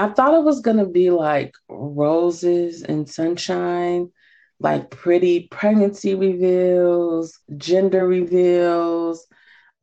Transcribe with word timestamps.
I 0.00 0.08
thought 0.08 0.32
it 0.32 0.44
was 0.44 0.60
gonna 0.62 0.86
be 0.86 1.10
like 1.10 1.52
roses 1.68 2.80
and 2.82 3.06
sunshine, 3.06 4.10
like 4.58 4.88
pretty 4.88 5.48
pregnancy 5.50 6.14
reveals, 6.14 7.38
gender 7.58 8.06
reveals. 8.06 9.26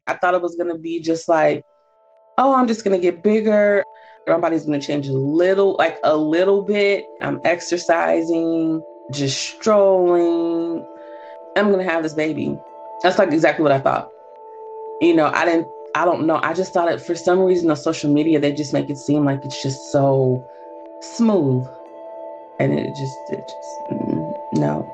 I 0.07 0.15
thought 0.15 0.33
it 0.33 0.41
was 0.41 0.55
gonna 0.55 0.79
be 0.79 1.01
just 1.01 1.29
like, 1.29 1.61
oh, 2.39 2.55
I'm 2.55 2.67
just 2.67 2.83
gonna 2.83 2.97
get 2.97 3.21
bigger. 3.21 3.83
My 4.25 4.39
body's 4.39 4.65
gonna 4.65 4.81
change 4.81 5.07
a 5.07 5.13
little, 5.13 5.75
like 5.77 5.99
a 6.03 6.17
little 6.17 6.63
bit. 6.63 7.05
I'm 7.21 7.39
exercising, 7.45 8.81
just 9.11 9.37
strolling. 9.37 10.83
I'm 11.55 11.69
gonna 11.69 11.83
have 11.83 12.01
this 12.01 12.15
baby. 12.15 12.57
That's 13.03 13.19
like 13.19 13.31
exactly 13.31 13.61
what 13.61 13.71
I 13.71 13.79
thought. 13.79 14.09
You 14.99 15.13
know, 15.13 15.27
I 15.27 15.45
didn't 15.45 15.67
I 15.95 16.05
don't 16.05 16.27
know. 16.27 16.39
I 16.43 16.53
just 16.53 16.73
thought 16.73 16.91
it 16.91 17.01
for 17.01 17.15
some 17.15 17.39
reason 17.39 17.69
on 17.69 17.75
social 17.75 18.11
media 18.11 18.39
they 18.39 18.51
just 18.51 18.73
make 18.73 18.89
it 18.89 18.97
seem 18.97 19.25
like 19.25 19.43
it's 19.43 19.61
just 19.61 19.91
so 19.91 20.47
smooth. 21.01 21.67
And 22.59 22.73
it 22.73 22.87
just 22.95 23.17
it 23.29 23.47
just 23.47 23.79
mm, 23.91 24.33
no. 24.53 24.93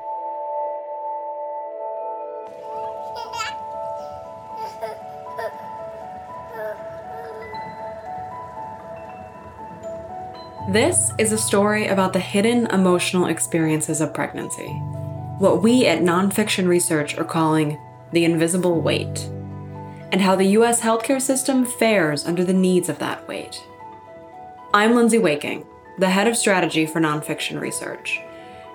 This 10.70 11.12
is 11.20 11.32
a 11.32 11.38
story 11.38 11.88
about 11.88 12.14
the 12.14 12.20
hidden 12.20 12.68
emotional 12.68 13.28
experiences 13.28 14.00
of 14.02 14.14
pregnancy. 14.14 14.70
What 15.38 15.62
we 15.62 15.86
at 15.86 16.00
Nonfiction 16.00 16.68
Research 16.68 17.18
are 17.18 17.26
calling 17.26 17.78
the 18.12 18.23
invisible 18.23 18.82
weight 18.82 19.30
and 20.13 20.22
how 20.22 20.35
the 20.35 20.45
US 20.59 20.80
healthcare 20.80 21.20
system 21.20 21.66
fares 21.66 22.23
under 22.23 22.45
the 22.45 22.53
needs 22.53 22.88
of 22.88 22.99
that 22.99 23.27
weight. 23.27 23.66
I'm 24.72 24.94
Lindsey 24.94 25.17
Wehking, 25.17 25.66
the 25.98 26.12
head 26.12 26.27
of 26.27 26.38
strategy 26.38 26.86
for 26.86 27.02
nonfiction 27.02 27.59
research, 27.59 28.22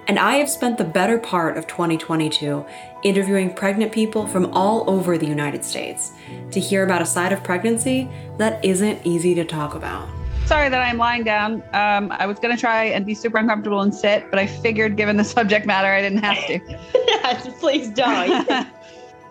and 0.08 0.18
I 0.18 0.38
have 0.38 0.50
spent 0.50 0.78
the 0.78 0.84
better 0.84 1.16
part 1.16 1.56
of 1.56 1.68
2022 1.68 2.66
interviewing 3.04 3.54
pregnant 3.54 3.92
people 3.92 4.26
from 4.26 4.46
all 4.46 4.90
over 4.90 5.16
the 5.16 5.28
United 5.28 5.64
States 5.64 6.10
to 6.50 6.58
hear 6.58 6.82
about 6.82 7.02
a 7.02 7.06
side 7.06 7.32
of 7.32 7.44
pregnancy 7.44 8.08
that 8.38 8.62
isn't 8.64 9.06
easy 9.06 9.32
to 9.36 9.44
talk 9.44 9.76
about. 9.76 10.08
Sorry 10.44 10.68
that 10.68 10.82
I'm 10.82 10.98
lying 10.98 11.22
down. 11.22 11.62
Um, 11.72 12.10
I 12.10 12.26
was 12.26 12.40
going 12.40 12.52
to 12.52 12.60
try 12.60 12.86
and 12.86 13.06
be 13.06 13.14
super 13.14 13.38
uncomfortable 13.38 13.82
and 13.82 13.94
sit, 13.94 14.28
but 14.30 14.40
I 14.40 14.46
figured 14.48 14.96
given 14.96 15.16
the 15.16 15.24
subject 15.36 15.66
matter, 15.66 15.88
I 15.88 16.00
didn't 16.00 16.24
have 16.24 16.44
to. 16.48 17.52
please 17.60 17.90
don't. 17.90 18.66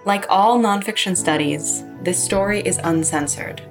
Like 0.07 0.25
all 0.29 0.57
nonfiction 0.57 1.17
studies, 1.17 1.83
this 2.01 2.23
story 2.23 2.61
is 2.61 2.79
uncensored. 2.83 3.61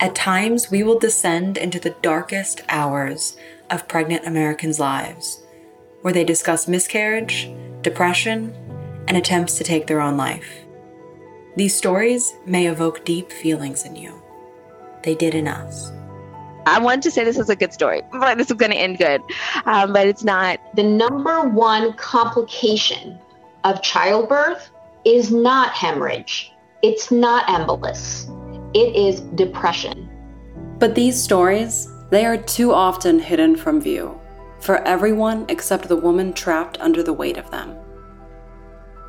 At 0.00 0.14
times, 0.14 0.70
we 0.70 0.82
will 0.82 0.98
descend 0.98 1.58
into 1.58 1.78
the 1.78 1.96
darkest 2.02 2.62
hours 2.68 3.36
of 3.68 3.88
pregnant 3.88 4.26
Americans' 4.26 4.80
lives, 4.80 5.42
where 6.02 6.12
they 6.12 6.24
discuss 6.24 6.68
miscarriage, 6.68 7.50
depression, 7.82 8.54
and 9.08 9.16
attempts 9.16 9.58
to 9.58 9.64
take 9.64 9.86
their 9.86 10.00
own 10.00 10.16
life. 10.16 10.64
These 11.56 11.74
stories 11.74 12.34
may 12.46 12.66
evoke 12.66 13.04
deep 13.04 13.30
feelings 13.30 13.84
in 13.84 13.96
you. 13.96 14.22
They 15.02 15.14
did 15.14 15.34
in 15.34 15.48
us. 15.48 15.90
I 16.66 16.78
wanted 16.78 17.02
to 17.02 17.10
say 17.10 17.24
this 17.24 17.38
was 17.38 17.50
a 17.50 17.56
good 17.56 17.72
story, 17.72 18.02
but 18.12 18.38
this 18.38 18.50
is 18.50 18.56
going 18.56 18.70
to 18.70 18.76
end 18.76 18.98
good. 18.98 19.20
Um, 19.64 19.92
but 19.92 20.06
it's 20.06 20.22
not. 20.22 20.60
The 20.76 20.82
number 20.82 21.48
one 21.48 21.94
complication 21.94 23.18
of 23.64 23.82
childbirth 23.82 24.70
is 25.04 25.32
not 25.32 25.72
hemorrhage. 25.72 26.52
It's 26.82 27.10
not 27.10 27.46
embolus. 27.46 28.26
It 28.74 28.96
is 28.96 29.20
depression. 29.20 30.08
But 30.78 30.94
these 30.94 31.22
stories, 31.22 31.86
they 32.08 32.24
are 32.24 32.38
too 32.38 32.72
often 32.72 33.18
hidden 33.18 33.54
from 33.56 33.82
view 33.82 34.18
for 34.60 34.76
everyone 34.86 35.44
except 35.48 35.88
the 35.88 35.96
woman 35.96 36.32
trapped 36.32 36.78
under 36.80 37.02
the 37.02 37.12
weight 37.12 37.36
of 37.36 37.50
them. 37.50 37.76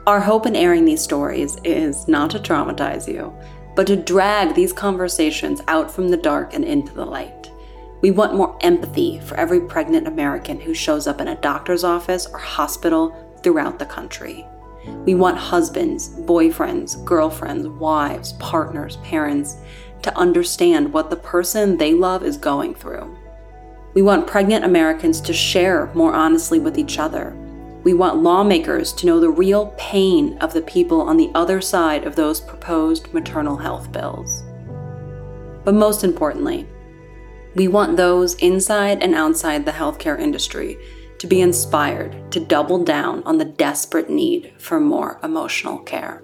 Our 0.06 0.20
hope 0.20 0.46
in 0.46 0.56
airing 0.56 0.84
these 0.84 1.02
stories 1.02 1.58
is 1.64 2.10
not 2.10 2.32
to 2.32 2.40
traumatize 2.40 3.08
you, 3.08 3.34
but 3.76 3.88
to 3.88 3.96
drag 3.96 4.54
these 4.54 4.74
conversations 4.74 5.62
out 5.70 5.90
from 5.90 6.10
the 6.10 6.18
dark 6.18 6.54
and 6.54 6.66
into 6.66 6.94
the 6.94 7.06
light. 7.06 7.52
We 8.02 8.12
want 8.12 8.36
more 8.36 8.58
empathy 8.62 9.22
for 9.22 9.38
every 9.38 9.62
pregnant 9.62 10.08
American 10.08 10.60
who 10.60 10.74
shows 10.74 11.08
up 11.08 11.22
in 11.22 11.30
a 11.30 11.40
doctor's 11.40 11.86
office 11.86 12.26
or 12.26 12.40
hospital 12.40 13.16
throughout 13.44 13.80
the 13.80 13.86
country. 13.86 14.46
We 15.06 15.16
want 15.16 15.38
husbands, 15.38 16.10
boyfriends, 16.10 17.04
girlfriends, 17.06 17.68
wives, 17.68 18.34
partners, 18.34 18.98
parents 18.98 19.58
to 20.04 20.18
understand 20.18 20.94
what 20.94 21.10
the 21.10 21.16
person 21.16 21.78
they 21.78 21.94
love 21.94 22.24
is 22.24 22.38
going 22.38 22.76
through. 22.76 23.16
We 23.94 24.02
want 24.02 24.28
pregnant 24.28 24.66
Americans 24.66 25.20
to 25.22 25.34
share 25.34 25.92
more 25.94 26.14
honestly 26.14 26.60
with 26.60 26.78
each 26.78 26.98
other. 26.98 27.36
We 27.84 27.94
want 27.94 28.22
lawmakers 28.22 28.94
to 28.94 29.06
know 29.06 29.20
the 29.20 29.30
real 29.30 29.74
pain 29.78 30.38
of 30.38 30.54
the 30.54 30.62
people 30.62 31.02
on 31.02 31.18
the 31.18 31.32
other 31.34 31.62
side 31.62 32.06
of 32.06 32.16
those 32.16 32.40
proposed 32.40 33.12
maternal 33.14 33.58
health 33.58 33.92
bills. 33.92 34.44
But 35.64 35.74
most 35.74 36.04
importantly, 36.04 36.68
we 37.56 37.68
want 37.68 37.98
those 37.98 38.36
inside 38.36 39.04
and 39.04 39.14
outside 39.14 39.66
the 39.66 39.72
healthcare 39.72 40.20
industry 40.20 40.78
to 41.22 41.28
be 41.28 41.40
inspired 41.40 42.32
to 42.32 42.40
double 42.40 42.84
down 42.84 43.22
on 43.28 43.38
the 43.38 43.46
desperate 43.46 44.10
need 44.10 44.52
for 44.58 44.80
more 44.80 45.20
emotional 45.22 45.78
care. 45.78 46.24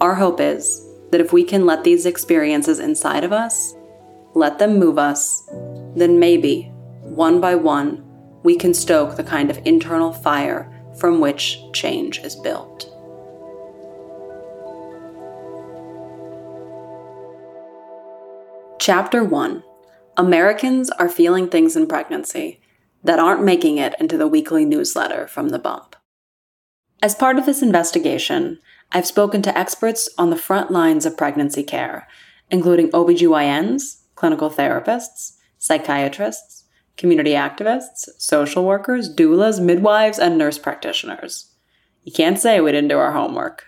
Our 0.00 0.16
hope 0.16 0.40
is 0.40 0.84
that 1.12 1.20
if 1.20 1.32
we 1.32 1.44
can 1.44 1.64
let 1.64 1.84
these 1.84 2.04
experiences 2.04 2.80
inside 2.80 3.22
of 3.22 3.32
us, 3.32 3.76
let 4.34 4.58
them 4.58 4.76
move 4.76 4.98
us, 4.98 5.48
then 5.94 6.18
maybe, 6.18 6.64
one 7.02 7.40
by 7.40 7.54
one, 7.54 8.04
we 8.42 8.56
can 8.56 8.74
stoke 8.74 9.14
the 9.14 9.22
kind 9.22 9.50
of 9.52 9.60
internal 9.64 10.12
fire 10.12 10.68
from 10.98 11.20
which 11.20 11.60
change 11.72 12.18
is 12.24 12.34
built. 12.34 12.88
Chapter 18.80 19.22
1 19.22 19.62
Americans 20.16 20.90
are 20.90 21.08
feeling 21.08 21.48
things 21.48 21.76
in 21.76 21.86
pregnancy 21.86 22.61
that 23.04 23.18
aren't 23.18 23.44
making 23.44 23.78
it 23.78 23.94
into 23.98 24.16
the 24.16 24.28
weekly 24.28 24.64
newsletter 24.64 25.26
from 25.26 25.48
the 25.48 25.58
bump. 25.58 25.96
As 27.02 27.14
part 27.14 27.38
of 27.38 27.46
this 27.46 27.62
investigation, 27.62 28.58
I've 28.92 29.06
spoken 29.06 29.42
to 29.42 29.58
experts 29.58 30.08
on 30.18 30.30
the 30.30 30.36
front 30.36 30.70
lines 30.70 31.04
of 31.04 31.16
pregnancy 31.16 31.64
care, 31.64 32.06
including 32.50 32.90
OBGYNs, 32.90 34.02
clinical 34.14 34.50
therapists, 34.50 35.36
psychiatrists, 35.58 36.64
community 36.96 37.32
activists, 37.32 38.08
social 38.18 38.64
workers, 38.64 39.12
doulas, 39.12 39.60
midwives, 39.60 40.18
and 40.18 40.38
nurse 40.38 40.58
practitioners. 40.58 41.52
You 42.04 42.12
can't 42.12 42.38
say 42.38 42.60
we 42.60 42.72
didn't 42.72 42.88
do 42.88 42.98
our 42.98 43.12
homework. 43.12 43.64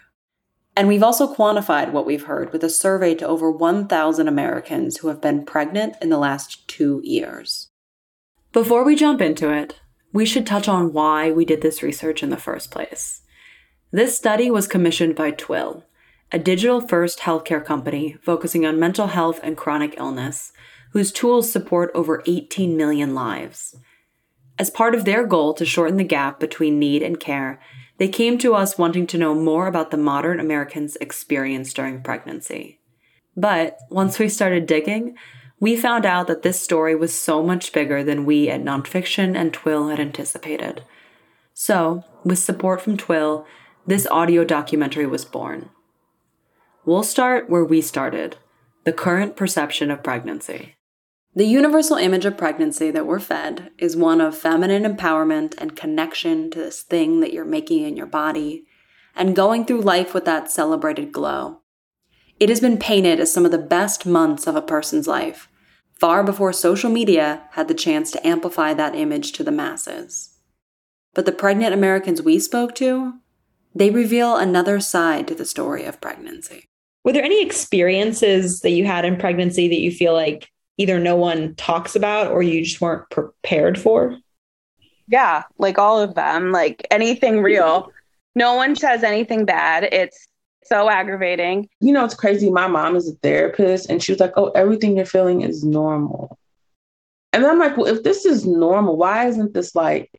And 0.76 0.88
we've 0.88 1.02
also 1.02 1.32
quantified 1.32 1.92
what 1.92 2.04
we've 2.04 2.24
heard 2.24 2.52
with 2.52 2.64
a 2.64 2.68
survey 2.68 3.14
to 3.16 3.26
over 3.26 3.50
1,000 3.50 4.28
Americans 4.28 4.98
who 4.98 5.08
have 5.08 5.20
been 5.20 5.44
pregnant 5.44 5.94
in 6.02 6.10
the 6.10 6.18
last 6.18 6.66
two 6.66 7.00
years. 7.04 7.68
Before 8.54 8.84
we 8.84 8.94
jump 8.94 9.20
into 9.20 9.52
it, 9.52 9.80
we 10.12 10.24
should 10.24 10.46
touch 10.46 10.68
on 10.68 10.92
why 10.92 11.32
we 11.32 11.44
did 11.44 11.60
this 11.60 11.82
research 11.82 12.22
in 12.22 12.30
the 12.30 12.36
first 12.36 12.70
place. 12.70 13.22
This 13.90 14.16
study 14.16 14.48
was 14.48 14.68
commissioned 14.68 15.16
by 15.16 15.32
Twill, 15.32 15.86
a 16.30 16.38
digital 16.38 16.80
first 16.80 17.18
healthcare 17.18 17.64
company 17.64 18.16
focusing 18.22 18.64
on 18.64 18.78
mental 18.78 19.08
health 19.08 19.40
and 19.42 19.56
chronic 19.56 19.94
illness, 19.96 20.52
whose 20.92 21.10
tools 21.10 21.50
support 21.50 21.90
over 21.96 22.22
18 22.28 22.76
million 22.76 23.12
lives. 23.12 23.74
As 24.56 24.70
part 24.70 24.94
of 24.94 25.04
their 25.04 25.26
goal 25.26 25.52
to 25.54 25.66
shorten 25.66 25.96
the 25.96 26.04
gap 26.04 26.38
between 26.38 26.78
need 26.78 27.02
and 27.02 27.18
care, 27.18 27.60
they 27.98 28.06
came 28.06 28.38
to 28.38 28.54
us 28.54 28.78
wanting 28.78 29.08
to 29.08 29.18
know 29.18 29.34
more 29.34 29.66
about 29.66 29.90
the 29.90 29.96
modern 29.96 30.38
American's 30.38 30.94
experience 31.00 31.72
during 31.72 32.04
pregnancy. 32.04 32.78
But 33.36 33.78
once 33.90 34.20
we 34.20 34.28
started 34.28 34.66
digging, 34.66 35.16
we 35.64 35.74
found 35.74 36.04
out 36.04 36.26
that 36.26 36.42
this 36.42 36.60
story 36.60 36.94
was 36.94 37.18
so 37.18 37.42
much 37.42 37.72
bigger 37.72 38.04
than 38.04 38.26
we 38.26 38.50
at 38.50 38.62
Nonfiction 38.62 39.34
and 39.34 39.50
Twill 39.50 39.88
had 39.88 39.98
anticipated. 39.98 40.84
So, 41.54 42.04
with 42.22 42.38
support 42.38 42.82
from 42.82 42.98
Twill, 42.98 43.46
this 43.86 44.06
audio 44.08 44.44
documentary 44.44 45.06
was 45.06 45.24
born. 45.24 45.70
We'll 46.84 47.02
start 47.02 47.48
where 47.48 47.64
we 47.64 47.80
started 47.80 48.36
the 48.84 48.92
current 48.92 49.36
perception 49.36 49.90
of 49.90 50.02
pregnancy. 50.02 50.74
The 51.34 51.46
universal 51.46 51.96
image 51.96 52.26
of 52.26 52.36
pregnancy 52.36 52.90
that 52.90 53.06
we're 53.06 53.18
fed 53.18 53.70
is 53.78 53.96
one 53.96 54.20
of 54.20 54.36
feminine 54.36 54.82
empowerment 54.82 55.54
and 55.56 55.74
connection 55.74 56.50
to 56.50 56.58
this 56.58 56.82
thing 56.82 57.20
that 57.20 57.32
you're 57.32 57.46
making 57.46 57.84
in 57.84 57.96
your 57.96 58.04
body, 58.04 58.66
and 59.16 59.34
going 59.34 59.64
through 59.64 59.80
life 59.80 60.12
with 60.12 60.26
that 60.26 60.50
celebrated 60.50 61.10
glow. 61.10 61.62
It 62.38 62.50
has 62.50 62.60
been 62.60 62.76
painted 62.76 63.18
as 63.18 63.32
some 63.32 63.46
of 63.46 63.50
the 63.50 63.56
best 63.56 64.04
months 64.04 64.46
of 64.46 64.56
a 64.56 64.60
person's 64.60 65.06
life, 65.06 65.48
far 65.98 66.22
before 66.24 66.52
social 66.52 66.90
media 66.90 67.42
had 67.52 67.68
the 67.68 67.74
chance 67.74 68.10
to 68.10 68.26
amplify 68.26 68.74
that 68.74 68.94
image 68.94 69.32
to 69.32 69.44
the 69.44 69.52
masses. 69.52 70.30
But 71.14 71.26
the 71.26 71.32
pregnant 71.32 71.74
Americans 71.74 72.20
we 72.20 72.38
spoke 72.38 72.74
to, 72.76 73.14
they 73.74 73.90
reveal 73.90 74.36
another 74.36 74.80
side 74.80 75.28
to 75.28 75.34
the 75.34 75.44
story 75.44 75.84
of 75.84 76.00
pregnancy. 76.00 76.64
Were 77.04 77.12
there 77.12 77.24
any 77.24 77.42
experiences 77.42 78.60
that 78.60 78.70
you 78.70 78.84
had 78.84 79.04
in 79.04 79.16
pregnancy 79.16 79.68
that 79.68 79.80
you 79.80 79.90
feel 79.90 80.14
like 80.14 80.50
either 80.78 80.98
no 80.98 81.16
one 81.16 81.54
talks 81.54 81.94
about 81.94 82.30
or 82.30 82.42
you 82.42 82.64
just 82.64 82.80
weren't 82.80 83.08
prepared 83.10 83.78
for? 83.78 84.16
Yeah, 85.06 85.44
like 85.58 85.78
all 85.78 86.00
of 86.00 86.14
them, 86.14 86.50
like 86.50 86.86
anything 86.90 87.42
real. 87.42 87.90
No 88.34 88.54
one 88.54 88.74
says 88.74 89.02
anything 89.02 89.44
bad. 89.44 89.84
It's 89.92 90.26
so 90.66 90.88
aggravating. 90.88 91.68
You 91.80 91.92
know, 91.92 92.04
it's 92.04 92.14
crazy. 92.14 92.50
My 92.50 92.66
mom 92.66 92.96
is 92.96 93.08
a 93.08 93.14
therapist 93.16 93.88
and 93.90 94.02
she 94.02 94.12
was 94.12 94.20
like, 94.20 94.32
oh, 94.36 94.50
everything 94.50 94.96
you're 94.96 95.06
feeling 95.06 95.42
is 95.42 95.64
normal. 95.64 96.38
And 97.32 97.44
I'm 97.44 97.58
like, 97.58 97.76
well, 97.76 97.92
if 97.92 98.02
this 98.02 98.24
is 98.24 98.46
normal, 98.46 98.96
why 98.96 99.26
isn't 99.26 99.54
this 99.54 99.74
like 99.74 100.10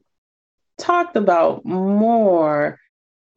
talked 0.78 1.16
about 1.16 1.66
more? 1.66 2.80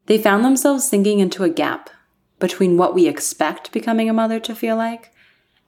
They 0.06 0.18
found 0.18 0.44
themselves 0.44 0.88
sinking 0.88 1.20
into 1.20 1.44
a 1.44 1.48
gap 1.48 1.90
between 2.38 2.76
what 2.76 2.94
we 2.94 3.06
expect 3.06 3.72
becoming 3.72 4.08
a 4.08 4.12
mother 4.12 4.40
to 4.40 4.54
feel 4.54 4.76
like 4.76 5.12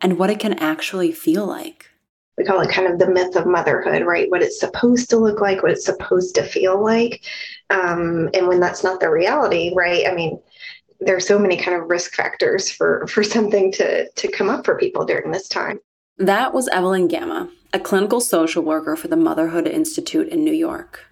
and 0.01 0.19
what 0.19 0.31
it 0.31 0.41
can 0.41 0.55
actually 0.55 1.13
feel 1.13 1.47
like. 1.47 1.91
We 2.39 2.45
call 2.45 2.61
it 2.61 2.71
kind 2.71 2.91
of 2.91 2.99
the 2.99 3.11
myth 3.11 3.37
of 3.37 3.47
motherhood, 3.47 4.03
right? 4.07 4.31
What 4.31 4.43
it's 4.43 4.59
supposed 4.59 5.11
to 5.11 5.19
look 5.19 5.41
like, 5.41 5.63
what 5.63 5.73
it's 5.73 5.85
supposed 5.85 6.35
to 6.37 6.43
feel 6.43 6.83
like. 6.83 7.23
Um, 7.69 8.31
and 8.33 8.49
when 8.49 8.61
that's 8.61 8.83
not 8.83 8.99
the 8.99 9.11
reality, 9.11 9.73
right? 9.75 10.07
I 10.09 10.15
mean, 10.15 10.41
there's 11.01 11.27
so 11.27 11.39
many 11.39 11.57
kind 11.57 11.81
of 11.81 11.89
risk 11.89 12.15
factors 12.15 12.71
for 12.71 13.07
for 13.07 13.23
something 13.23 13.73
to 13.73 14.09
to 14.09 14.29
come 14.31 14.49
up 14.49 14.65
for 14.65 14.77
people 14.77 15.05
during 15.05 15.31
this 15.31 15.49
time. 15.49 15.81
That 16.19 16.53
was 16.53 16.69
Evelyn 16.69 17.09
Gama, 17.09 17.51
a 17.73 17.81
clinical 17.81 18.21
social 18.21 18.63
worker 18.63 18.97
for 18.97 19.09
the 19.09 19.17
Motherhood 19.17 19.67
Institute 19.67 20.29
in 20.29 20.45
New 20.45 20.53
York. 20.53 21.07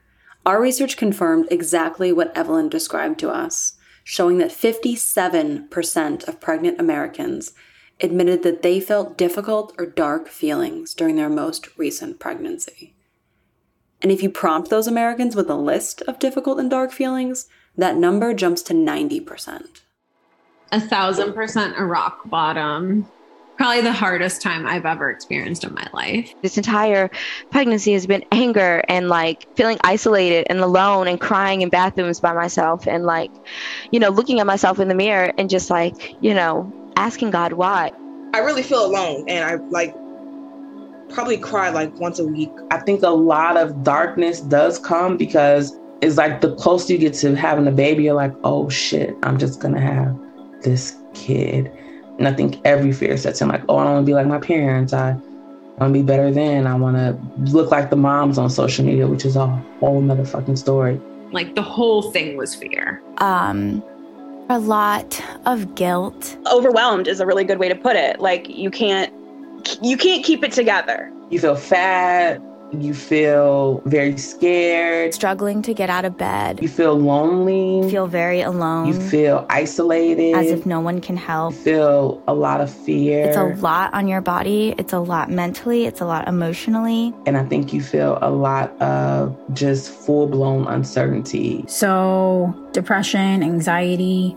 Our 0.44 0.60
research 0.60 0.96
confirmed 0.96 1.48
exactly 1.50 2.12
what 2.12 2.36
Evelyn 2.36 2.68
described 2.68 3.18
to 3.20 3.30
us, 3.30 3.74
showing 4.04 4.38
that 4.38 4.50
57% 4.50 6.28
of 6.28 6.40
pregnant 6.40 6.80
Americans 6.80 7.52
admitted 8.00 8.42
that 8.42 8.62
they 8.62 8.80
felt 8.80 9.18
difficult 9.18 9.74
or 9.78 9.86
dark 9.86 10.28
feelings 10.28 10.94
during 10.94 11.16
their 11.16 11.28
most 11.28 11.76
recent 11.76 12.18
pregnancy. 12.18 12.94
And 14.00 14.12
if 14.12 14.22
you 14.22 14.30
prompt 14.30 14.70
those 14.70 14.86
Americans 14.86 15.34
with 15.34 15.50
a 15.50 15.56
list 15.56 16.02
of 16.02 16.18
difficult 16.18 16.60
and 16.60 16.70
dark 16.70 16.92
feelings, 16.92 17.48
that 17.78 17.96
number 17.96 18.34
jumps 18.34 18.60
to 18.62 18.74
90%. 18.74 19.66
A 20.70 20.80
thousand 20.80 21.32
percent 21.32 21.74
a 21.78 21.84
rock 21.84 22.28
bottom. 22.28 23.08
Probably 23.56 23.80
the 23.80 23.92
hardest 23.92 24.42
time 24.42 24.66
I've 24.66 24.84
ever 24.84 25.10
experienced 25.10 25.64
in 25.64 25.74
my 25.74 25.88
life. 25.92 26.32
This 26.42 26.58
entire 26.58 27.10
pregnancy 27.50 27.92
has 27.94 28.06
been 28.06 28.24
anger 28.30 28.84
and 28.88 29.08
like 29.08 29.46
feeling 29.56 29.78
isolated 29.82 30.46
and 30.50 30.60
alone 30.60 31.08
and 31.08 31.20
crying 31.20 31.62
in 31.62 31.68
bathrooms 31.68 32.20
by 32.20 32.32
myself 32.34 32.86
and 32.86 33.04
like, 33.04 33.32
you 33.90 33.98
know, 33.98 34.10
looking 34.10 34.38
at 34.38 34.46
myself 34.46 34.78
in 34.78 34.88
the 34.88 34.94
mirror 34.94 35.32
and 35.38 35.48
just 35.50 35.70
like, 35.70 36.16
you 36.22 36.34
know, 36.34 36.72
asking 36.96 37.30
God 37.30 37.54
why. 37.54 37.90
I 38.34 38.40
really 38.40 38.62
feel 38.62 38.84
alone 38.84 39.24
and 39.28 39.44
I 39.44 39.54
like 39.70 39.96
probably 41.08 41.38
cry 41.38 41.70
like 41.70 41.98
once 41.98 42.18
a 42.18 42.26
week. 42.26 42.52
I 42.70 42.78
think 42.78 43.02
a 43.02 43.08
lot 43.08 43.56
of 43.56 43.82
darkness 43.82 44.40
does 44.40 44.78
come 44.78 45.16
because 45.16 45.76
it's 46.00 46.16
like 46.16 46.40
the 46.40 46.54
closer 46.56 46.92
you 46.92 46.98
get 46.98 47.14
to 47.14 47.34
having 47.34 47.66
a 47.66 47.72
baby, 47.72 48.04
you're 48.04 48.14
like, 48.14 48.32
oh 48.44 48.68
shit, 48.68 49.16
I'm 49.22 49.38
just 49.38 49.60
gonna 49.60 49.80
have 49.80 50.16
this 50.62 50.96
kid. 51.14 51.70
And 52.18 52.26
I 52.26 52.32
think 52.32 52.60
every 52.64 52.92
fear 52.92 53.16
sets 53.16 53.40
in 53.40 53.48
like, 53.48 53.62
oh, 53.68 53.78
I 53.78 53.84
don't 53.84 53.94
wanna 53.94 54.06
be 54.06 54.14
like 54.14 54.26
my 54.26 54.38
parents. 54.38 54.92
I 54.92 55.16
wanna 55.78 55.92
be 55.92 56.02
better 56.02 56.30
than. 56.30 56.66
I 56.66 56.74
wanna 56.74 57.18
look 57.38 57.70
like 57.70 57.90
the 57.90 57.96
moms 57.96 58.38
on 58.38 58.50
social 58.50 58.84
media, 58.84 59.06
which 59.06 59.24
is 59.24 59.36
a 59.36 59.46
whole 59.80 60.00
nother 60.00 60.24
fucking 60.24 60.56
story. 60.56 61.00
Like 61.32 61.54
the 61.54 61.62
whole 61.62 62.10
thing 62.10 62.36
was 62.36 62.54
fear. 62.54 63.02
Um, 63.18 63.82
a 64.48 64.58
lot 64.58 65.22
of 65.46 65.74
guilt. 65.74 66.36
Overwhelmed 66.50 67.06
is 67.06 67.20
a 67.20 67.26
really 67.26 67.44
good 67.44 67.58
way 67.58 67.68
to 67.68 67.74
put 67.74 67.96
it. 67.96 68.20
Like 68.20 68.48
you 68.48 68.70
can't 68.70 69.12
you 69.82 69.96
can't 69.96 70.24
keep 70.24 70.42
it 70.42 70.52
together. 70.52 71.12
You 71.30 71.38
feel 71.40 71.56
fat, 71.56 72.40
you 72.72 72.94
feel 72.94 73.82
very 73.86 74.16
scared, 74.18 75.14
struggling 75.14 75.62
to 75.62 75.74
get 75.74 75.90
out 75.90 76.04
of 76.04 76.16
bed. 76.16 76.60
You 76.60 76.68
feel 76.68 76.98
lonely, 76.98 77.78
you 77.78 77.90
feel 77.90 78.06
very 78.06 78.40
alone. 78.40 78.88
You 78.88 79.00
feel 79.00 79.46
isolated, 79.48 80.34
as 80.34 80.50
if 80.50 80.66
no 80.66 80.80
one 80.80 81.00
can 81.00 81.16
help. 81.16 81.54
You 81.54 81.60
feel 81.60 82.22
a 82.28 82.34
lot 82.34 82.60
of 82.60 82.72
fear. 82.72 83.24
It's 83.24 83.36
a 83.36 83.44
lot 83.44 83.92
on 83.94 84.08
your 84.08 84.20
body, 84.20 84.74
it's 84.78 84.92
a 84.92 84.98
lot 84.98 85.30
mentally, 85.30 85.86
it's 85.86 86.00
a 86.00 86.04
lot 86.04 86.28
emotionally. 86.28 87.14
And 87.26 87.36
I 87.36 87.44
think 87.44 87.72
you 87.72 87.82
feel 87.82 88.18
a 88.20 88.30
lot 88.30 88.70
of 88.82 89.36
just 89.54 89.90
full 89.90 90.26
blown 90.26 90.66
uncertainty. 90.66 91.64
So, 91.68 92.54
depression, 92.72 93.42
anxiety, 93.42 94.36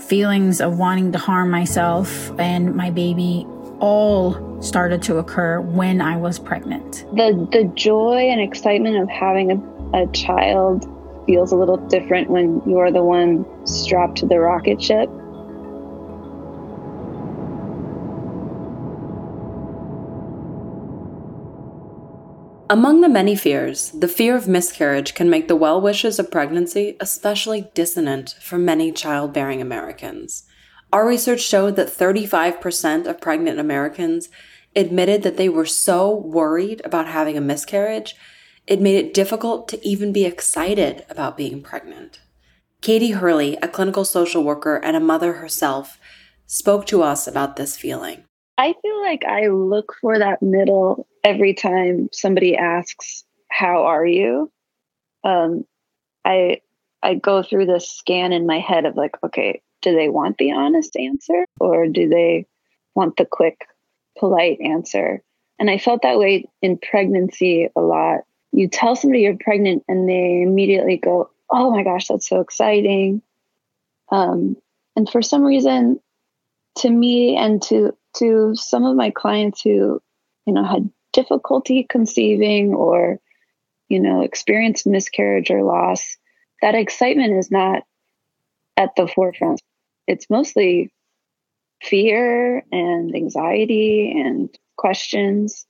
feelings 0.00 0.60
of 0.60 0.78
wanting 0.78 1.12
to 1.12 1.18
harm 1.18 1.50
myself 1.50 2.30
and 2.38 2.74
my 2.74 2.90
baby 2.90 3.46
all 3.84 4.62
started 4.62 5.02
to 5.02 5.18
occur 5.18 5.60
when 5.60 6.00
I 6.00 6.16
was 6.16 6.38
pregnant. 6.38 7.04
The 7.12 7.46
the 7.52 7.64
joy 7.74 8.30
and 8.30 8.40
excitement 8.40 8.96
of 8.96 9.10
having 9.10 9.52
a, 9.52 10.02
a 10.02 10.06
child 10.12 10.88
feels 11.26 11.52
a 11.52 11.56
little 11.56 11.76
different 11.76 12.30
when 12.30 12.62
you're 12.66 12.90
the 12.90 13.04
one 13.04 13.44
strapped 13.66 14.16
to 14.18 14.26
the 14.26 14.38
rocket 14.38 14.82
ship. 14.82 15.10
Among 22.70 23.02
the 23.02 23.10
many 23.10 23.36
fears, 23.36 23.90
the 23.90 24.08
fear 24.08 24.34
of 24.34 24.48
miscarriage 24.48 25.12
can 25.14 25.28
make 25.28 25.46
the 25.46 25.56
well 25.56 25.78
wishes 25.78 26.18
of 26.18 26.30
pregnancy 26.30 26.96
especially 27.00 27.68
dissonant 27.74 28.34
for 28.40 28.56
many 28.56 28.90
childbearing 28.92 29.60
Americans. 29.60 30.44
Our 30.94 31.08
research 31.08 31.40
showed 31.40 31.74
that 31.74 31.88
35% 31.88 33.06
of 33.06 33.20
pregnant 33.20 33.58
Americans 33.58 34.28
admitted 34.76 35.24
that 35.24 35.36
they 35.36 35.48
were 35.48 35.66
so 35.66 36.14
worried 36.14 36.80
about 36.84 37.08
having 37.08 37.36
a 37.36 37.40
miscarriage, 37.40 38.14
it 38.68 38.80
made 38.80 39.04
it 39.04 39.12
difficult 39.12 39.66
to 39.70 39.84
even 39.84 40.12
be 40.12 40.24
excited 40.24 41.04
about 41.10 41.36
being 41.36 41.62
pregnant. 41.62 42.20
Katie 42.80 43.10
Hurley, 43.10 43.56
a 43.56 43.66
clinical 43.66 44.04
social 44.04 44.44
worker 44.44 44.76
and 44.76 44.96
a 44.96 45.00
mother 45.00 45.32
herself, 45.32 45.98
spoke 46.46 46.86
to 46.86 47.02
us 47.02 47.26
about 47.26 47.56
this 47.56 47.76
feeling. 47.76 48.22
I 48.56 48.72
feel 48.80 49.02
like 49.02 49.24
I 49.24 49.48
look 49.48 49.96
for 50.00 50.16
that 50.16 50.42
middle 50.42 51.08
every 51.24 51.54
time 51.54 52.08
somebody 52.12 52.56
asks, 52.56 53.24
"How 53.48 53.82
are 53.82 54.06
you?" 54.06 54.52
Um, 55.24 55.64
I 56.24 56.60
I 57.02 57.14
go 57.14 57.42
through 57.42 57.66
this 57.66 57.90
scan 57.90 58.32
in 58.32 58.46
my 58.46 58.60
head 58.60 58.84
of 58.84 58.94
like, 58.94 59.16
okay, 59.24 59.60
do 59.84 59.94
they 59.94 60.08
want 60.08 60.38
the 60.38 60.52
honest 60.52 60.96
answer 60.96 61.44
or 61.60 61.86
do 61.86 62.08
they 62.08 62.46
want 62.94 63.16
the 63.16 63.26
quick, 63.26 63.66
polite 64.18 64.58
answer? 64.60 65.22
And 65.58 65.70
I 65.70 65.78
felt 65.78 66.02
that 66.02 66.18
way 66.18 66.46
in 66.62 66.78
pregnancy 66.78 67.68
a 67.76 67.80
lot. 67.80 68.22
You 68.50 68.66
tell 68.66 68.96
somebody 68.96 69.22
you're 69.22 69.36
pregnant 69.38 69.84
and 69.86 70.08
they 70.08 70.42
immediately 70.42 70.96
go, 70.96 71.30
Oh 71.50 71.70
my 71.70 71.84
gosh, 71.84 72.08
that's 72.08 72.28
so 72.28 72.40
exciting. 72.40 73.22
Um, 74.10 74.56
and 74.96 75.08
for 75.08 75.22
some 75.22 75.42
reason, 75.44 76.00
to 76.78 76.90
me 76.90 77.36
and 77.36 77.62
to 77.64 77.94
to 78.16 78.54
some 78.54 78.84
of 78.84 78.96
my 78.96 79.10
clients 79.10 79.60
who, 79.62 80.00
you 80.46 80.52
know, 80.54 80.64
had 80.64 80.90
difficulty 81.12 81.86
conceiving 81.88 82.72
or, 82.72 83.20
you 83.88 84.00
know, 84.00 84.22
experienced 84.22 84.86
miscarriage 84.86 85.50
or 85.50 85.62
loss, 85.62 86.16
that 86.62 86.74
excitement 86.74 87.34
is 87.34 87.50
not 87.50 87.82
at 88.76 88.96
the 88.96 89.06
forefront 89.06 89.60
it's 90.06 90.28
mostly 90.30 90.92
fear 91.82 92.64
and 92.72 93.14
anxiety 93.14 94.12
and 94.20 94.50
questions. 94.76 95.66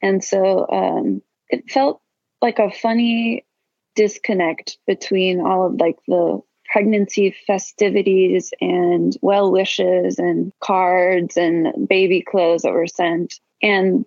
And 0.00 0.22
so 0.22 0.66
um, 0.70 1.22
it 1.48 1.70
felt 1.70 2.00
like 2.40 2.58
a 2.58 2.70
funny 2.70 3.46
disconnect 3.94 4.78
between 4.86 5.40
all 5.40 5.66
of 5.66 5.80
like 5.80 5.98
the 6.08 6.40
pregnancy 6.66 7.34
festivities 7.46 8.52
and 8.60 9.14
well 9.20 9.52
wishes 9.52 10.18
and 10.18 10.52
cards 10.60 11.36
and 11.36 11.86
baby 11.86 12.22
clothes 12.22 12.62
that 12.62 12.72
were 12.72 12.86
sent 12.86 13.38
and 13.62 14.06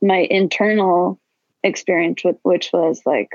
my 0.00 0.26
internal 0.28 1.20
experience 1.62 2.24
with 2.24 2.36
which 2.42 2.70
was 2.72 3.02
like 3.06 3.28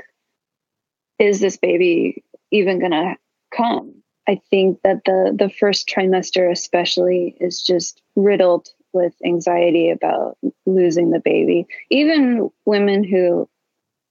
is 1.18 1.40
this 1.40 1.56
baby 1.56 2.22
even 2.50 2.78
going 2.78 2.90
to 2.90 3.16
come 3.50 3.97
I 4.28 4.40
think 4.50 4.82
that 4.82 5.04
the 5.06 5.34
the 5.36 5.48
first 5.48 5.88
trimester 5.88 6.50
especially 6.52 7.34
is 7.40 7.62
just 7.62 8.02
riddled 8.14 8.68
with 8.92 9.14
anxiety 9.24 9.90
about 9.90 10.36
losing 10.66 11.10
the 11.10 11.20
baby. 11.20 11.66
Even 11.90 12.50
women 12.66 13.04
who 13.04 13.48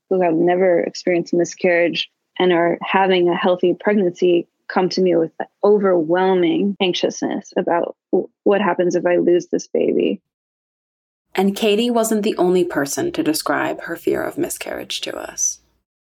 who 0.10 0.22
have 0.22 0.34
never 0.34 0.80
experienced 0.80 1.34
miscarriage 1.34 2.10
and 2.40 2.52
are 2.52 2.80
having 2.82 3.30
a 3.30 3.36
healthy 3.36 3.76
pregnancy 3.80 4.48
come 4.68 4.90
to 4.90 5.02
me 5.02 5.16
with 5.16 5.32
overwhelming 5.64 6.76
anxiousness 6.82 7.54
about 7.56 7.96
what 8.44 8.62
happens 8.62 8.96
if 8.96 9.06
I 9.06 9.18
lose 9.18 9.48
this 9.48 9.68
baby. 9.68 10.22
And 11.36 11.56
Katie 11.56 11.92
wasn't 11.92 12.24
the 12.24 12.36
only 12.38 12.64
person 12.64 13.12
to 13.12 13.24
describe 13.24 13.82
her 13.82 13.96
fear 13.96 14.24
of 14.24 14.38
miscarriage 14.38 15.02
to 15.02 15.16
us. 15.16 15.60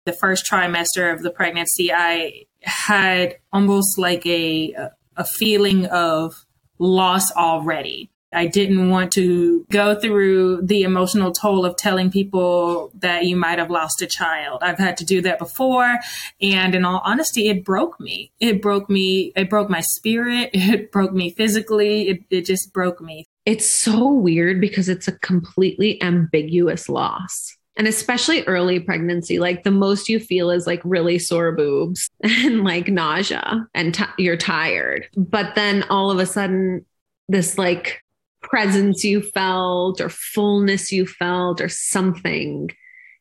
The 0.05 0.12
first 0.12 0.45
trimester 0.50 1.12
of 1.12 1.23
the 1.23 1.31
pregnancy, 1.31 1.93
I 1.93 2.47
had 2.62 3.37
almost 3.52 3.99
like 3.99 4.25
a 4.26 4.75
a 5.17 5.25
feeling 5.25 5.87
of 5.87 6.47
loss 6.79 7.31
already. 7.33 8.11
I 8.33 8.47
didn't 8.47 8.90
want 8.90 9.12
to 9.12 9.67
go 9.71 9.99
through 9.99 10.62
the 10.62 10.83
emotional 10.83 11.33
toll 11.33 11.64
of 11.64 11.76
telling 11.76 12.12
people 12.12 12.93
that 12.95 13.25
you 13.25 13.35
might 13.35 13.59
have 13.59 13.71
lost 13.71 14.02
a 14.02 14.07
child. 14.07 14.62
I've 14.62 14.79
had 14.79 14.97
to 14.99 15.05
do 15.05 15.21
that 15.23 15.38
before. 15.38 15.99
And 16.40 16.75
in 16.75 16.85
all 16.85 17.02
honesty, 17.05 17.49
it 17.49 17.64
broke 17.64 17.99
me. 17.99 18.31
It 18.38 18.62
broke 18.62 18.88
me. 18.88 19.33
It 19.35 19.50
broke 19.50 19.69
my 19.69 19.81
spirit. 19.81 20.50
It 20.71 20.93
broke 20.93 21.12
me 21.12 21.31
physically. 21.31 22.09
It, 22.09 22.25
it 22.31 22.45
just 22.45 22.73
broke 22.73 23.00
me. 23.00 23.26
It's 23.45 23.69
so 23.69 24.12
weird 24.12 24.61
because 24.61 24.88
it's 24.88 25.09
a 25.09 25.19
completely 25.19 26.00
ambiguous 26.00 26.88
loss. 26.88 27.57
And 27.76 27.86
especially 27.86 28.44
early 28.44 28.80
pregnancy, 28.80 29.38
like 29.38 29.62
the 29.62 29.70
most 29.70 30.08
you 30.08 30.20
feel 30.20 30.50
is 30.50 30.66
like 30.66 30.80
really 30.84 31.18
sore 31.18 31.52
boobs 31.52 32.10
and 32.22 32.64
like 32.64 32.88
nausea 32.88 33.66
and 33.74 33.94
t- 33.94 34.04
you're 34.18 34.36
tired. 34.36 35.06
But 35.16 35.54
then 35.54 35.84
all 35.84 36.10
of 36.10 36.18
a 36.18 36.26
sudden, 36.26 36.84
this 37.28 37.56
like 37.56 38.02
presence 38.42 39.04
you 39.04 39.22
felt 39.22 40.00
or 40.00 40.08
fullness 40.08 40.90
you 40.90 41.06
felt 41.06 41.60
or 41.60 41.68
something 41.68 42.70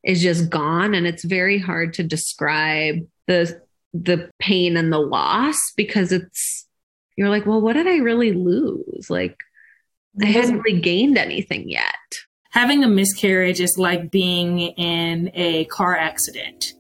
is 0.04 0.22
just 0.22 0.50
gone. 0.50 0.94
And 0.94 1.06
it's 1.06 1.24
very 1.24 1.60
hard 1.60 1.94
to 1.96 2.04
describe 2.04 3.06
the 3.28 3.62
the 3.94 4.30
pain 4.40 4.78
and 4.78 4.94
the 4.94 5.00
loss 5.00 5.74
because 5.76 6.12
it's 6.12 6.68
you're 7.16 7.30
like 7.30 7.48
well 7.48 7.60
what 7.60 7.74
did 7.74 7.88
i 7.88 7.98
really 7.98 8.34
lose? 8.34 9.10
Like 9.10 9.36
i 10.22 10.26
hadn't 10.26 10.60
really 10.60 10.80
gained 10.80 11.18
anything 11.18 11.70
yet 11.70 11.94
having 12.50 12.84
a 12.84 12.88
miscarriage 12.88 13.60
is 13.60 13.78
like 13.78 14.12
being 14.12 14.60
in 14.60 15.32
a 15.34 15.66
car 15.66 15.96
accident 15.96 16.74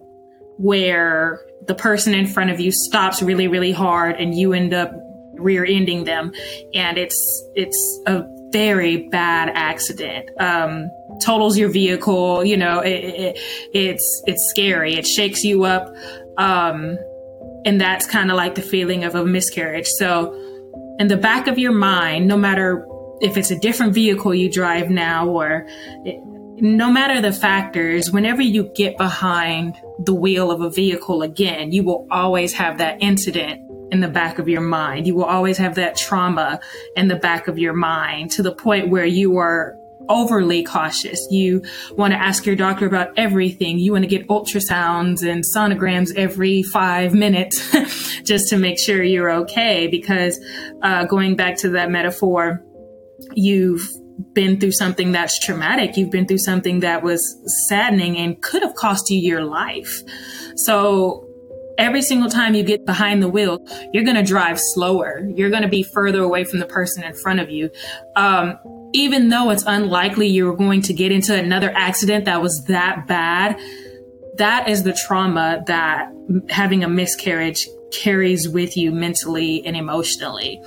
where 0.58 1.42
the 1.68 1.76
person 1.76 2.14
in 2.14 2.28
front 2.28 2.50
of 2.50 2.60
you 2.60 2.72
stops 2.72 3.22
really 3.22 3.48
really 3.48 3.72
hard 3.72 4.16
and 4.16 4.36
you 4.36 4.54
end 4.54 4.74
up 4.74 4.92
rear 5.34 5.66
ending 5.66 6.04
them. 6.04 6.34
And 6.74 6.98
it's 6.98 7.44
it's 7.56 8.02
a 8.08 8.24
very 8.52 9.08
bad 9.10 9.52
accident. 9.54 10.30
Um 10.40 10.90
totals 11.22 11.58
your 11.58 11.70
vehicle 11.70 12.44
you 12.46 12.58
know 12.58 12.80
it, 12.80 13.04
it, 13.04 13.40
it's 13.74 14.24
it's 14.26 14.50
scary. 14.50 14.96
It 14.96 15.06
shakes 15.06 15.44
you 15.44 15.64
up. 15.64 15.94
Um 16.38 16.98
and 17.66 17.80
that's 17.80 18.06
kind 18.06 18.32
of 18.32 18.38
like 18.38 18.56
the 18.56 18.62
feeling 18.62 19.04
of 19.04 19.16
a 19.16 19.26
miscarriage. 19.26 19.88
So 19.88 20.34
in 20.98 21.08
the 21.08 21.18
back 21.18 21.48
of 21.48 21.58
your 21.58 21.72
mind 21.72 22.28
no 22.28 22.38
matter 22.38 22.86
if 23.22 23.38
it's 23.38 23.52
a 23.52 23.60
different 23.60 23.94
vehicle 23.94 24.34
you 24.34 24.50
drive 24.50 24.90
now 24.90 25.28
or 25.28 25.68
no 26.62 26.92
matter 26.92 27.22
the 27.22 27.32
factors 27.32 28.12
whenever 28.12 28.42
you 28.42 28.72
get 28.76 28.98
behind 28.98 29.76
the 30.00 30.14
wheel 30.14 30.52
of 30.52 30.62
a 30.62 30.70
vehicle 30.70 31.22
again 31.22 31.72
you 31.72 31.84
will 31.84 32.08
always 32.12 32.54
have 32.54 32.78
that 32.78 33.02
incident 33.02 33.62
in 33.92 34.02
the 34.02 34.08
back 34.08 34.40
of 34.40 34.48
your 34.48 34.62
mind. 34.62 35.08
You 35.08 35.16
will 35.16 35.26
always 35.26 35.58
have 35.58 35.76
that 35.76 35.96
trauma 35.96 36.60
in 36.96 37.08
the 37.08 37.16
back 37.16 37.48
of 37.48 37.58
your 37.58 37.74
mind 37.74 38.32
to 38.32 38.44
the 38.44 38.54
point 38.54 38.90
where 38.90 39.06
you 39.06 39.38
are 39.38 39.76
overly 40.08 40.64
cautious. 40.64 41.26
You 41.30 41.64
want 41.92 42.14
to 42.14 42.20
ask 42.20 42.46
your 42.46 42.56
doctor 42.56 42.88
about 42.88 43.12
everything. 43.16 43.78
You 43.78 43.92
want 43.92 44.04
to 44.04 44.10
get 44.10 44.28
ultrasounds 44.28 45.28
and 45.28 45.44
sonograms 45.44 46.16
every 46.16 46.64
five 46.64 47.14
minutes 47.14 47.72
just 48.24 48.50
to 48.50 48.58
make 48.58 48.80
sure 48.80 49.04
you're 49.04 49.32
okay. 49.42 49.88
Because 49.88 50.40
uh, 50.82 51.06
going 51.06 51.36
back 51.36 51.58
to 51.58 51.70
that 51.70 51.92
metaphor, 51.92 52.64
you've 53.34 53.90
been 54.34 54.60
through 54.60 54.74
something 54.74 55.12
that's 55.12 55.40
traumatic. 55.40 55.98
You've 55.98 56.12
been 56.12 56.28
through 56.28 56.40
something 56.40 56.82
that 56.82 57.04
was 57.04 57.38
saddening 57.68 58.18
and 58.18 58.42
could 58.42 58.62
have 58.62 58.76
cost 58.76 59.10
you 59.10 59.18
your 59.18 59.44
life. 59.44 60.02
So 60.56 61.26
every 61.78 62.02
single 62.02 62.30
time 62.30 62.54
you 62.54 62.64
get 62.64 62.86
behind 62.86 63.24
the 63.24 63.30
wheel, 63.30 63.66
you're 63.94 64.04
going 64.04 64.18
to 64.18 64.24
drive 64.24 64.60
slower. 64.60 65.26
You're 65.36 65.50
going 65.50 65.62
to 65.62 65.70
be 65.70 65.84
further 65.84 66.22
away 66.22 66.44
from 66.44 66.60
the 66.60 66.66
person 66.66 67.04
in 67.04 67.16
front 67.16 67.40
of 67.40 67.50
you. 67.50 67.70
Um, 68.16 68.60
even 68.94 69.30
though 69.30 69.50
it's 69.52 69.64
unlikely 69.66 70.28
you're 70.28 70.56
going 70.56 70.82
to 70.84 70.94
get 70.94 71.12
into 71.12 71.34
another 71.34 71.72
accident 71.72 72.26
that 72.26 72.42
was 72.42 72.66
that 72.68 73.08
bad, 73.08 73.58
that 74.38 74.68
is 74.68 74.84
the 74.84 74.94
trauma 74.94 75.64
that 75.68 76.12
having 76.50 76.84
a 76.84 76.90
miscarriage 76.90 77.68
carries 77.92 78.48
with 78.50 78.76
you 78.76 78.92
mentally 78.92 79.66
and 79.66 79.76
emotionally. 79.76 80.62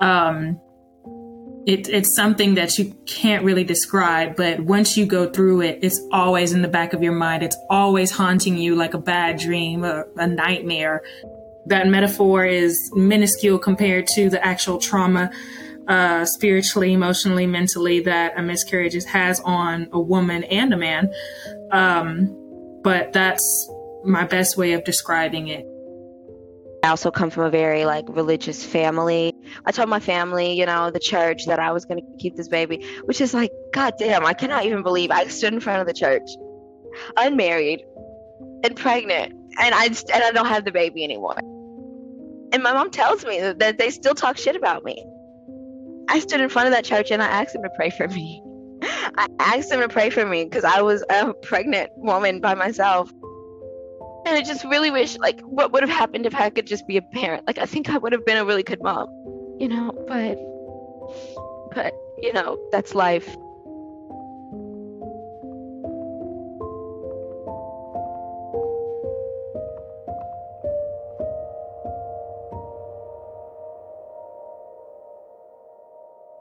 Um, 0.00 0.60
it, 1.66 1.88
it's 1.88 2.14
something 2.14 2.54
that 2.54 2.78
you 2.78 2.94
can't 3.06 3.44
really 3.44 3.64
describe, 3.64 4.36
but 4.36 4.60
once 4.60 4.96
you 4.96 5.04
go 5.04 5.28
through 5.28 5.62
it, 5.62 5.80
it's 5.82 6.00
always 6.12 6.52
in 6.52 6.62
the 6.62 6.68
back 6.68 6.92
of 6.92 7.02
your 7.02 7.12
mind. 7.12 7.42
It's 7.42 7.56
always 7.68 8.12
haunting 8.12 8.56
you 8.56 8.76
like 8.76 8.94
a 8.94 8.98
bad 8.98 9.38
dream 9.40 9.82
a 9.82 10.26
nightmare. 10.28 11.02
That 11.66 11.88
metaphor 11.88 12.44
is 12.44 12.92
minuscule 12.94 13.58
compared 13.58 14.06
to 14.14 14.30
the 14.30 14.44
actual 14.46 14.78
trauma, 14.78 15.32
uh, 15.88 16.24
spiritually, 16.24 16.92
emotionally, 16.92 17.48
mentally, 17.48 17.98
that 18.00 18.38
a 18.38 18.42
miscarriage 18.42 19.02
has 19.04 19.40
on 19.40 19.88
a 19.92 20.00
woman 20.00 20.44
and 20.44 20.72
a 20.72 20.76
man. 20.76 21.12
Um, 21.72 22.80
but 22.84 23.12
that's 23.12 23.68
my 24.04 24.24
best 24.24 24.56
way 24.56 24.74
of 24.74 24.84
describing 24.84 25.48
it. 25.48 25.66
I 26.86 26.90
also 26.90 27.10
come 27.10 27.30
from 27.30 27.42
a 27.42 27.50
very 27.50 27.84
like 27.84 28.04
religious 28.08 28.64
family. 28.64 29.34
I 29.64 29.72
told 29.72 29.88
my 29.88 29.98
family, 29.98 30.52
you 30.52 30.66
know, 30.66 30.92
the 30.92 31.00
church 31.00 31.46
that 31.46 31.58
I 31.58 31.72
was 31.72 31.84
going 31.84 31.98
to 31.98 32.06
keep 32.20 32.36
this 32.36 32.46
baby, 32.46 32.86
which 33.06 33.20
is 33.20 33.34
like, 33.34 33.50
God 33.72 33.94
damn, 33.98 34.24
I 34.24 34.34
cannot 34.34 34.66
even 34.66 34.84
believe 34.84 35.10
I 35.10 35.26
stood 35.26 35.52
in 35.52 35.58
front 35.58 35.80
of 35.80 35.88
the 35.88 35.92
church, 35.92 36.22
unmarried 37.16 37.84
and 38.62 38.76
pregnant, 38.76 39.32
and 39.58 39.74
I 39.74 39.88
just, 39.88 40.08
and 40.12 40.22
I 40.22 40.30
don't 40.30 40.46
have 40.46 40.64
the 40.64 40.70
baby 40.70 41.02
anymore. 41.02 41.36
And 42.52 42.62
my 42.62 42.72
mom 42.72 42.92
tells 42.92 43.26
me 43.26 43.40
that 43.40 43.78
they 43.78 43.90
still 43.90 44.14
talk 44.14 44.38
shit 44.38 44.54
about 44.54 44.84
me. 44.84 45.04
I 46.08 46.20
stood 46.20 46.40
in 46.40 46.48
front 46.48 46.68
of 46.68 46.72
that 46.72 46.84
church 46.84 47.10
and 47.10 47.20
I 47.20 47.26
asked 47.26 47.52
them 47.52 47.64
to 47.64 47.70
pray 47.74 47.90
for 47.90 48.06
me. 48.06 48.40
I 48.82 49.26
asked 49.40 49.70
them 49.70 49.80
to 49.80 49.88
pray 49.88 50.10
for 50.10 50.24
me 50.24 50.44
because 50.44 50.62
I 50.62 50.82
was 50.82 51.04
a 51.10 51.34
pregnant 51.34 51.90
woman 51.96 52.40
by 52.40 52.54
myself. 52.54 53.10
And 54.26 54.34
I 54.34 54.42
just 54.42 54.64
really 54.64 54.90
wish, 54.90 55.16
like, 55.18 55.40
what 55.42 55.70
would 55.70 55.84
have 55.84 55.88
happened 55.88 56.26
if 56.26 56.34
I 56.34 56.50
could 56.50 56.66
just 56.66 56.84
be 56.88 56.96
a 56.96 57.02
parent? 57.02 57.46
Like, 57.46 57.58
I 57.58 57.64
think 57.64 57.88
I 57.88 57.96
would 57.96 58.10
have 58.10 58.26
been 58.26 58.36
a 58.36 58.44
really 58.44 58.64
good 58.64 58.82
mom, 58.82 59.06
you 59.60 59.68
know, 59.68 59.92
but, 60.08 60.36
but, 61.72 61.94
you 62.18 62.32
know, 62.32 62.58
that's 62.72 62.92
life. 62.92 63.36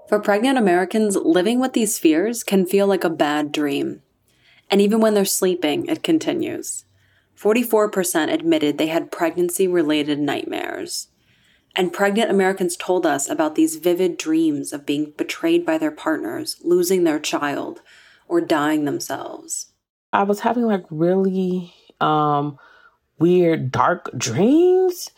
For 0.10 0.20
pregnant 0.20 0.58
Americans, 0.58 1.15
living 1.18 1.60
with 1.60 1.74
these 1.74 2.00
fears 2.00 2.44
can 2.44 2.65
feel 2.65 2.88
like 2.88 3.04
a 3.04 3.12
bad 3.12 3.51
dream. 3.51 4.01
And 4.72 4.82
even 4.82 5.01
when 5.01 5.13
they're 5.13 5.24
sleeping, 5.24 5.86
it 5.86 6.01
continues. 6.01 6.86
44% 7.38 8.32
admitted 8.32 8.77
they 8.77 8.88
had 8.88 9.12
pregnancy 9.12 9.68
related 9.68 10.20
nightmares. 10.20 11.10
And 11.75 11.92
pregnant 11.92 12.32
Americans 12.32 12.77
told 12.77 13.06
us 13.06 13.30
about 13.30 13.56
these 13.56 13.75
vivid 13.75 14.18
dreams 14.18 14.72
of 14.72 14.86
being 14.86 15.13
betrayed 15.18 15.65
by 15.65 15.77
their 15.77 15.92
partners, 15.92 16.56
losing 16.63 17.04
their 17.04 17.20
child, 17.20 17.82
or 18.27 18.39
dying 18.39 18.86
themselves. 18.86 19.74
I 20.13 20.24
was 20.24 20.39
having 20.39 20.63
like 20.63 20.86
really 20.89 21.74
um, 22.00 22.58
weird, 23.20 23.72
dark 23.72 24.10
dreams. 24.18 25.10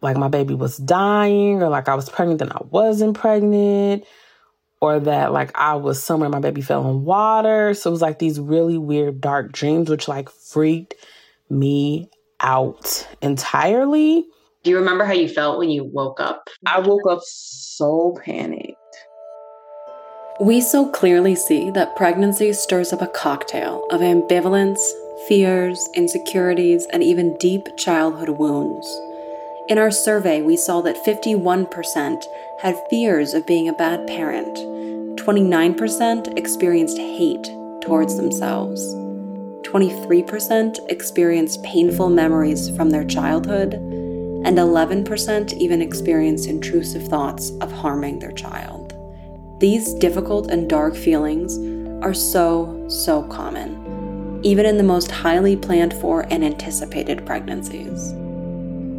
Like 0.00 0.16
my 0.16 0.28
baby 0.28 0.54
was 0.54 0.78
dying, 0.78 1.62
or 1.62 1.68
like 1.68 1.88
I 1.88 1.94
was 1.94 2.08
pregnant 2.08 2.40
and 2.40 2.52
I 2.52 2.60
wasn't 2.70 3.18
pregnant, 3.18 4.04
or 4.80 5.00
that 5.00 5.32
like 5.32 5.50
I 5.56 5.74
was 5.74 6.02
somewhere, 6.02 6.30
my 6.30 6.38
baby 6.38 6.62
fell 6.62 6.88
in 6.88 7.04
water. 7.04 7.74
So 7.74 7.90
it 7.90 7.92
was 7.92 8.02
like 8.02 8.18
these 8.18 8.40
really 8.40 8.78
weird, 8.78 9.20
dark 9.20 9.52
dreams, 9.52 9.90
which 9.90 10.08
like 10.08 10.30
freaked 10.30 10.94
me 11.50 12.08
out 12.40 13.08
entirely. 13.22 14.26
Do 14.64 14.70
you 14.70 14.78
remember 14.78 15.04
how 15.04 15.12
you 15.12 15.28
felt 15.28 15.58
when 15.58 15.70
you 15.70 15.84
woke 15.84 16.20
up? 16.20 16.48
I 16.66 16.80
woke 16.80 17.06
up 17.08 17.20
so 17.22 18.16
panicked. 18.24 18.76
We 20.40 20.60
so 20.60 20.88
clearly 20.90 21.34
see 21.34 21.70
that 21.72 21.96
pregnancy 21.96 22.52
stirs 22.52 22.92
up 22.92 23.02
a 23.02 23.08
cocktail 23.08 23.84
of 23.90 24.00
ambivalence, 24.00 24.78
fears, 25.26 25.88
insecurities, 25.94 26.86
and 26.92 27.02
even 27.02 27.36
deep 27.38 27.76
childhood 27.76 28.28
wounds. 28.28 28.86
In 29.68 29.78
our 29.78 29.90
survey, 29.90 30.40
we 30.40 30.56
saw 30.56 30.80
that 30.82 31.04
51% 31.04 32.24
had 32.60 32.80
fears 32.88 33.34
of 33.34 33.46
being 33.46 33.68
a 33.68 33.72
bad 33.72 34.06
parent, 34.06 34.56
29% 35.18 36.38
experienced 36.38 36.98
hate 36.98 37.50
towards 37.82 38.16
themselves. 38.16 39.07
23% 39.62 40.78
experienced 40.88 41.62
painful 41.62 42.08
memories 42.08 42.70
from 42.76 42.90
their 42.90 43.04
childhood, 43.04 43.74
and 43.74 44.56
11% 44.56 45.52
even 45.54 45.82
experienced 45.82 46.48
intrusive 46.48 47.08
thoughts 47.08 47.50
of 47.60 47.72
harming 47.72 48.18
their 48.18 48.32
child. 48.32 48.94
These 49.60 49.94
difficult 49.94 50.50
and 50.50 50.68
dark 50.68 50.94
feelings 50.94 51.58
are 52.04 52.14
so, 52.14 52.86
so 52.88 53.24
common, 53.24 54.40
even 54.44 54.64
in 54.64 54.76
the 54.76 54.84
most 54.84 55.10
highly 55.10 55.56
planned 55.56 55.94
for 55.94 56.22
and 56.30 56.44
anticipated 56.44 57.26
pregnancies. 57.26 58.10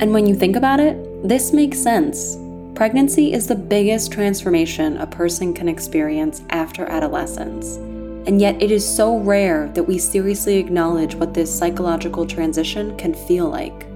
And 0.02 0.14
when 0.14 0.28
you 0.28 0.36
think 0.36 0.56
about 0.56 0.80
it, 0.80 1.28
this 1.28 1.54
makes 1.54 1.82
sense. 1.82 2.38
Pregnancy 2.76 3.34
is 3.34 3.48
the 3.48 3.56
biggest 3.56 4.12
transformation 4.12 4.98
a 4.98 5.08
person 5.08 5.54
can 5.54 5.68
experience 5.68 6.42
after 6.50 6.86
adolescence, 6.86 7.78
and 8.28 8.42
yet 8.42 8.62
it 8.62 8.72
is 8.72 8.88
so 8.88 9.18
rare 9.18 9.70
that 9.70 9.84
we 9.84 9.98
seriously 9.98 10.58
acknowledge 10.58 11.16
what 11.16 11.34
this 11.34 11.56
psychological 11.56 12.26
transition 12.26 12.96
can 12.98 13.14
feel 13.14 13.50
like. 13.50 13.88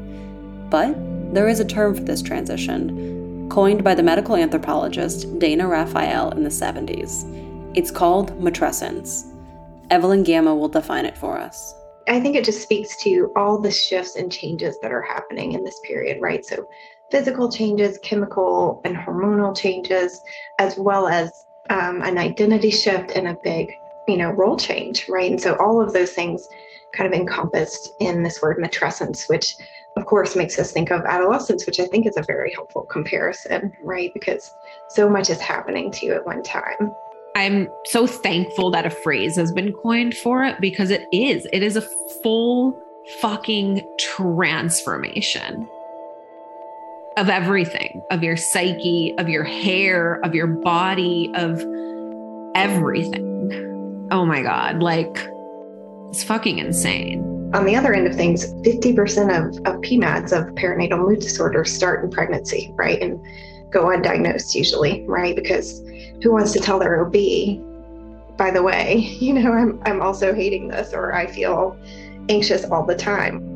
But 0.69 0.95
there 1.33 1.47
is 1.47 1.59
a 1.59 1.65
term 1.65 1.95
for 1.95 2.01
this 2.01 2.21
transition, 2.21 3.47
coined 3.49 3.83
by 3.83 3.95
the 3.95 4.03
medical 4.03 4.35
anthropologist 4.35 5.39
Dana 5.39 5.67
Raphael 5.67 6.31
in 6.31 6.43
the 6.43 6.49
70s. 6.49 7.25
It's 7.75 7.91
called 7.91 8.39
matrescence. 8.39 9.25
Evelyn 9.89 10.23
Gama 10.23 10.55
will 10.55 10.69
define 10.69 11.05
it 11.05 11.17
for 11.17 11.37
us. 11.39 11.73
I 12.07 12.19
think 12.19 12.35
it 12.35 12.45
just 12.45 12.61
speaks 12.61 12.97
to 13.03 13.31
all 13.35 13.59
the 13.59 13.71
shifts 13.71 14.15
and 14.15 14.31
changes 14.31 14.77
that 14.81 14.91
are 14.91 15.01
happening 15.01 15.53
in 15.53 15.63
this 15.63 15.79
period, 15.85 16.19
right? 16.21 16.45
So, 16.45 16.67
physical 17.11 17.51
changes, 17.51 17.97
chemical 17.99 18.81
and 18.85 18.95
hormonal 18.95 19.55
changes, 19.55 20.21
as 20.59 20.77
well 20.77 21.07
as 21.07 21.31
um, 21.69 22.01
an 22.01 22.17
identity 22.17 22.71
shift 22.71 23.11
and 23.11 23.27
a 23.27 23.37
big, 23.43 23.71
you 24.07 24.17
know, 24.17 24.31
role 24.31 24.57
change, 24.57 25.07
right? 25.09 25.29
And 25.31 25.41
so, 25.41 25.55
all 25.55 25.81
of 25.81 25.93
those 25.93 26.11
things 26.11 26.47
kind 26.93 27.11
of 27.11 27.19
encompassed 27.19 27.93
in 27.99 28.23
this 28.23 28.41
word 28.41 28.57
matrescence, 28.57 29.27
which 29.27 29.55
of 29.97 30.05
course 30.05 30.35
makes 30.35 30.57
us 30.57 30.71
think 30.71 30.91
of 30.91 31.01
adolescence, 31.05 31.65
which 31.65 31.79
I 31.79 31.85
think 31.85 32.07
is 32.07 32.17
a 32.17 32.23
very 32.23 32.53
helpful 32.53 32.83
comparison, 32.83 33.73
right? 33.83 34.11
Because 34.13 34.53
so 34.89 35.09
much 35.09 35.29
is 35.29 35.39
happening 35.39 35.91
to 35.91 36.05
you 36.05 36.13
at 36.13 36.25
one 36.25 36.43
time. 36.43 36.93
I'm 37.35 37.67
so 37.85 38.05
thankful 38.05 38.69
that 38.71 38.85
a 38.85 38.91
phrase 38.91 39.35
has 39.37 39.51
been 39.51 39.73
coined 39.73 40.15
for 40.15 40.43
it 40.43 40.61
because 40.61 40.91
it 40.91 41.07
is. 41.11 41.47
It 41.51 41.63
is 41.63 41.75
a 41.75 41.81
full 42.21 42.79
fucking 43.19 43.81
transformation 43.99 45.67
of 47.17 47.29
everything 47.29 48.01
of 48.11 48.23
your 48.23 48.37
psyche, 48.37 49.13
of 49.17 49.29
your 49.29 49.43
hair, 49.43 50.19
of 50.23 50.33
your 50.33 50.47
body, 50.47 51.31
of 51.35 51.59
everything. 52.55 53.32
Oh 54.11 54.25
my 54.25 54.41
God. 54.41 54.81
Like, 54.81 55.27
it's 56.09 56.23
fucking 56.23 56.59
insane. 56.59 57.21
On 57.53 57.65
the 57.65 57.75
other 57.75 57.93
end 57.93 58.07
of 58.07 58.15
things, 58.15 58.53
50% 58.63 59.29
of, 59.29 59.57
of 59.65 59.81
PMADs, 59.81 60.31
of 60.31 60.53
perinatal 60.55 60.99
mood 60.99 61.19
disorders, 61.19 61.71
start 61.71 62.03
in 62.03 62.09
pregnancy, 62.09 62.71
right? 62.75 63.01
And 63.01 63.23
go 63.69 63.85
undiagnosed 63.85 64.55
usually, 64.55 65.03
right? 65.07 65.35
Because 65.35 65.81
who 66.21 66.31
wants 66.31 66.51
to 66.53 66.59
tell 66.59 66.79
their 66.79 67.05
OB, 67.05 67.13
by 68.37 68.51
the 68.51 68.63
way, 68.63 68.97
you 69.19 69.33
know, 69.33 69.51
I'm, 69.51 69.81
I'm 69.85 70.01
also 70.01 70.33
hating 70.33 70.69
this 70.69 70.93
or 70.93 71.13
I 71.13 71.27
feel 71.27 71.77
anxious 72.29 72.65
all 72.65 72.85
the 72.85 72.95
time. 72.95 73.52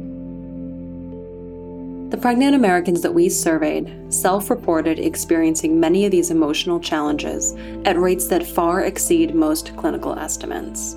The 2.09 2.17
pregnant 2.17 2.55
Americans 2.55 3.01
that 3.01 3.13
we 3.13 3.29
surveyed 3.29 4.13
self 4.13 4.49
reported 4.49 4.99
experiencing 4.99 5.79
many 5.79 6.05
of 6.05 6.11
these 6.11 6.31
emotional 6.31 6.79
challenges 6.79 7.53
at 7.85 7.99
rates 7.99 8.27
that 8.27 8.45
far 8.45 8.81
exceed 8.81 9.35
most 9.35 9.75
clinical 9.75 10.17
estimates. 10.17 10.95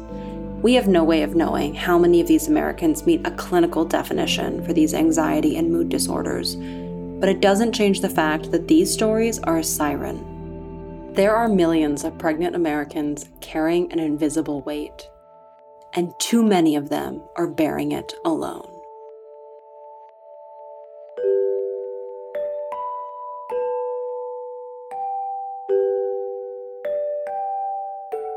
We 0.62 0.74
have 0.74 0.88
no 0.88 1.02
way 1.02 1.22
of 1.22 1.34
knowing 1.34 1.74
how 1.74 1.98
many 1.98 2.20
of 2.20 2.26
these 2.26 2.48
Americans 2.48 3.06
meet 3.06 3.26
a 3.26 3.30
clinical 3.32 3.84
definition 3.84 4.64
for 4.64 4.72
these 4.72 4.94
anxiety 4.94 5.56
and 5.56 5.72
mood 5.72 5.88
disorders, 5.88 6.56
but 7.18 7.28
it 7.28 7.40
doesn't 7.40 7.72
change 7.72 8.00
the 8.00 8.08
fact 8.08 8.50
that 8.52 8.68
these 8.68 8.92
stories 8.92 9.38
are 9.40 9.58
a 9.58 9.64
siren 9.64 10.30
there 11.14 11.34
are 11.34 11.48
millions 11.48 12.04
of 12.04 12.16
pregnant 12.18 12.54
Americans 12.54 13.28
carrying 13.40 13.92
an 13.92 13.98
invisible 13.98 14.62
weight, 14.62 15.10
and 15.92 16.14
too 16.20 16.40
many 16.40 16.76
of 16.76 16.88
them 16.88 17.20
are 17.36 17.48
bearing 17.48 17.90
it 17.90 18.14
alone. 18.24 18.69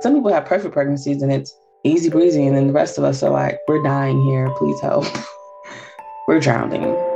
Some 0.04 0.16
people 0.16 0.34
have 0.34 0.44
perfect 0.44 0.74
pregnancies 0.74 1.22
and 1.22 1.32
it's 1.32 1.56
easy 1.86 2.10
breezy, 2.10 2.46
and 2.46 2.58
then 2.58 2.68
the 2.68 2.74
rest 2.74 2.98
of 2.98 3.06
us 3.06 3.24
are 3.24 3.30
like, 3.30 3.58
we're 3.70 3.82
dying 3.82 4.22
here, 4.26 4.54
please 4.58 4.82
help. 4.82 5.06
we're 6.28 6.42
drowning. 6.42 7.13